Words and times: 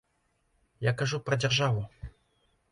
Я 0.89 0.93
кажу 1.03 1.21
пра 1.29 1.39
дзяржаву. 1.45 1.87